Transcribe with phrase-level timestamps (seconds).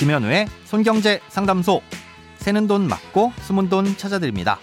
[0.00, 1.82] 김현우의 손경제 상담소.
[2.38, 4.58] 새는 돈 맞고 숨은 돈 찾아드립니다.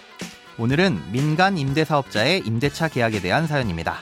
[0.58, 3.98] 오늘은 민간 임대 사업자의 임대차 계약에 대한 사연입니다.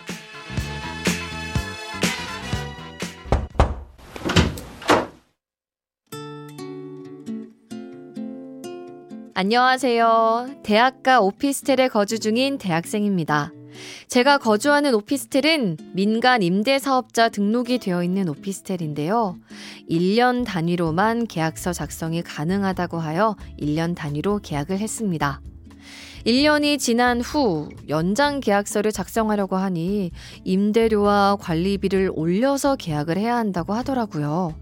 [9.33, 10.61] 안녕하세요.
[10.63, 13.51] 대학가 오피스텔에 거주 중인 대학생입니다.
[14.07, 19.37] 제가 거주하는 오피스텔은 민간 임대 사업자 등록이 되어 있는 오피스텔인데요.
[19.89, 25.41] 1년 단위로만 계약서 작성이 가능하다고 하여 1년 단위로 계약을 했습니다.
[26.25, 30.09] 1년이 지난 후 연장 계약서를 작성하려고 하니
[30.43, 34.55] 임대료와 관리비를 올려서 계약을 해야 한다고 하더라고요.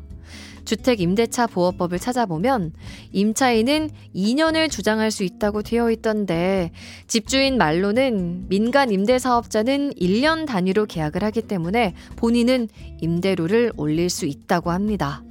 [0.65, 2.73] 주택 임대차 보호법을 찾아보면
[3.11, 6.71] 임차인은 2년을 주장할 수 있다고 되어 있던데
[7.07, 12.69] 집주인 말로는 민간 임대 사업자는 1년 단위로 계약을 하기 때문에 본인은
[13.01, 15.23] 임대료를 올릴 수 있다고 합니다.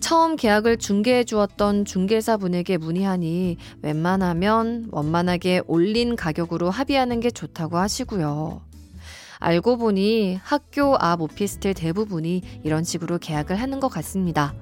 [0.00, 8.67] 처음 계약을 중개해 주었던 중개사분에게 문의하니 웬만하면 원만하게 올린 가격으로 합의하는 게 좋다고 하시고요.
[9.38, 14.54] 알고 보니 학교 앞 오피스텔 대부분이 이런 식으로 계약을 하는 것 같습니다.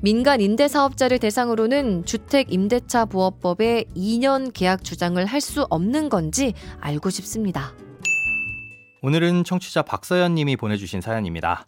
[0.00, 7.10] 민간 임대 사업자를 대상으로는 주택 임대차 보호법에 2년 계약 주장을 할 수 없는 건지 알고
[7.10, 7.72] 싶습니다.
[9.02, 11.66] 오늘은 청취자 박서연 님이 보내주신 사연입니다.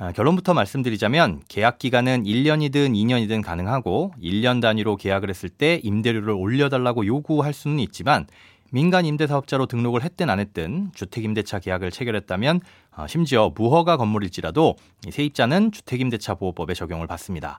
[0.00, 7.04] 아, 결론부터 말씀드리자면 계약 기간은 1년이든 2년이든 가능하고 1년 단위로 계약을 했을 때 임대료를 올려달라고
[7.04, 8.26] 요구할 수는 있지만
[8.70, 12.60] 민간 임대사업자로 등록을 했든 안 했든 주택임대차 계약을 체결했다면
[12.96, 14.76] 어, 심지어 무허가 건물일지라도
[15.10, 17.58] 세입자는 주택임대차 보호법에 적용을 받습니다.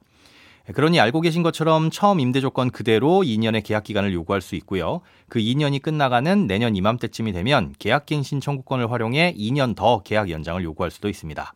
[0.73, 5.01] 그러니 알고 계신 것처럼 처음 임대 조건 그대로 2년의 계약 기간을 요구할 수 있고요.
[5.27, 11.09] 그 2년이 끝나가는 내년 이맘때쯤이 되면 계약갱신 청구권을 활용해 2년 더 계약 연장을 요구할 수도
[11.09, 11.53] 있습니다.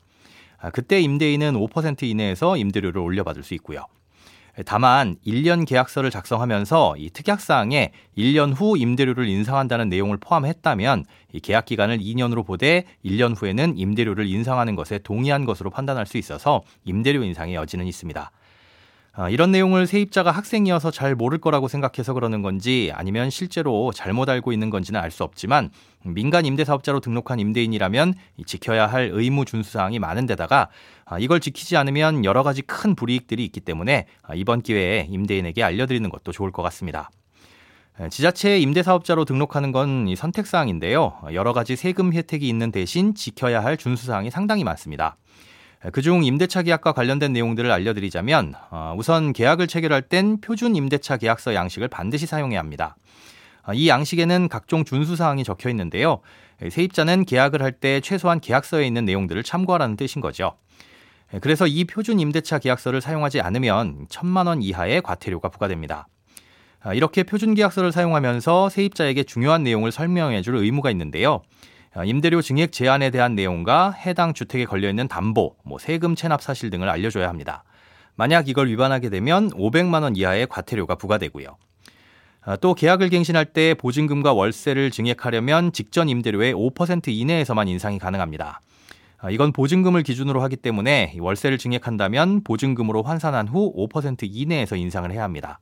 [0.58, 3.86] 아, 그때 임대인은 5% 이내에서 임대료를 올려받을 수 있고요.
[4.66, 11.98] 다만 1년 계약서를 작성하면서 이 특약사항에 1년 후 임대료를 인상한다는 내용을 포함했다면 이 계약 기간을
[11.98, 17.88] 2년으로 보되 1년 후에는 임대료를 인상하는 것에 동의한 것으로 판단할 수 있어서 임대료 인상의 여지는
[17.88, 18.32] 있습니다.
[19.16, 24.52] 아, 이런 내용을 세입자가 학생이어서 잘 모를 거라고 생각해서 그러는 건지 아니면 실제로 잘못 알고
[24.52, 25.70] 있는 건지는 알 수 없지만
[26.04, 28.16] 민간 임대사업자로 등록한 임대인이라면
[28.48, 30.70] 지켜야 할 의무 준수사항이 많은데다가
[31.06, 36.10] 아, 이걸 지키지 않으면 여러 가지 큰 불이익들이 있기 때문에 아, 이번 기회에 임대인에게 알려드리는
[36.10, 37.12] 것도 좋을 것 같습니다.
[38.10, 41.20] 지자체 임대사업자로 등록하는 건 선택사항인데요.
[41.34, 45.16] 여러 가지 세금 혜택이 있는 대신 지켜야 할 준수사항이 상당히 많습니다.
[45.92, 51.90] 그중 임대차 계약과 관련된 내용들을 알려드리자면 어, 우선 계약을 체결할 땐 표준 임대차 계약서 양식을
[51.90, 52.96] 반드시 사용해야 합니다.
[53.68, 56.22] 어, 이 양식에는 각종 준수 사항이 적혀 있는데요.
[56.70, 60.54] 세입자는 계약을 할 때 최소한 계약서에 있는 내용들을 참고하라는 뜻인 거죠.
[61.42, 66.08] 그래서 이 표준 임대차 계약서를 사용하지 않으면 천만 원 이하의 과태료가 부과됩니다.
[66.86, 71.42] 어, 이렇게 표준 계약서를 사용하면서 세입자에게 중요한 내용을 설명해 줄 의무가 있는데요.
[71.96, 76.90] 어, 임대료 증액 제한에 대한 내용과 해당 주택에 걸려있는 담보, 뭐 세금 체납 사실 등을
[76.90, 77.64] 알려줘야 합니다.
[78.16, 81.56] 만약 이걸 위반하게 되면 500만 원 이하의 과태료가 부과되고요.
[82.46, 88.62] 어, 또 계약을 갱신할 때 보증금과 월세를 증액하려면 직전 임대료의 5% 이내에서만 인상이 가능합니다.
[89.22, 95.24] 어, 이건 보증금을 기준으로 하기 때문에 월세를 증액한다면 보증금으로 환산한 후 5% 이내에서 인상을 해야
[95.24, 95.60] 합니다.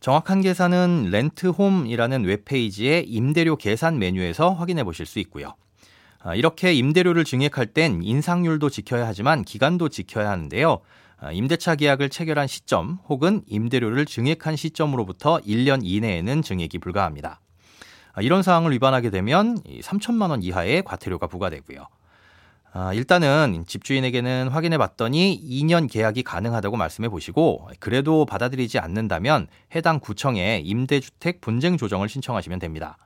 [0.00, 5.54] 정확한 계산은 렌트홈이라는 웹페이지의 임대료 계산 메뉴에서 확인해 보실 수 있고요.
[6.20, 10.80] 아, 이렇게 임대료를 증액할 땐 인상률도 지켜야 하지만 기간도 지켜야 하는데요.
[11.20, 17.40] 아, 임대차 계약을 체결한 시점 혹은 임대료를 증액한 시점으로부터 1년 이내에는 증액이 불가합니다.
[18.12, 21.86] 아, 이런 사항을 위반하게 되면 3천만 원 이하의 과태료가 부과되고요.
[22.94, 31.40] 일단은 집주인에게는 확인해 봤더니 2년 계약이 가능하다고 말씀해 보시고 그래도 받아들이지 않는다면 해당 구청에 임대주택
[31.40, 32.96] 분쟁 조정을 신청하시면 됩니다.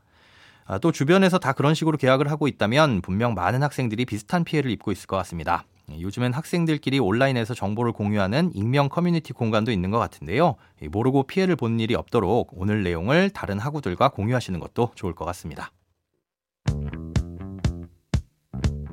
[0.64, 4.92] 아, 또 주변에서 다 그런 식으로 계약을 하고 있다면 분명 많은 학생들이 비슷한 피해를 입고
[4.92, 5.64] 있을 것 같습니다.
[5.90, 10.56] 요즘엔 학생들끼리 온라인에서 정보를 공유하는 익명 커뮤니티 공간도 있는 것 같은데요.
[10.90, 15.72] 모르고 피해를 보는 일이 없도록 오늘 내용을 다른 학우들과 공유하시는 것도 좋을 것 같습니다.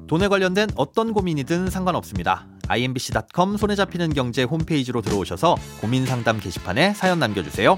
[0.07, 2.47] 돈에 관련된 어떤 고민이든 상관없습니다.
[2.67, 7.77] imbc.com 손에 잡히는 경제 홈페이지로 들어오셔서 고민 상담 게시판에 사연 남겨주세요.